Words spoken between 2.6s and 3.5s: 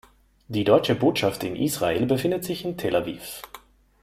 in Tel Aviv.